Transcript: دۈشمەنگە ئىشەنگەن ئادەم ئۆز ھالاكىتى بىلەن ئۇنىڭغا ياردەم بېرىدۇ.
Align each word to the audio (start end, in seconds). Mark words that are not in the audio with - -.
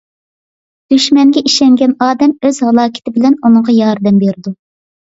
دۈشمەنگە 0.93 1.43
ئىشەنگەن 1.51 1.93
ئادەم 2.07 2.35
ئۆز 2.43 2.61
ھالاكىتى 2.69 3.17
بىلەن 3.21 3.39
ئۇنىڭغا 3.45 3.79
ياردەم 3.79 4.21
بېرىدۇ. 4.27 4.59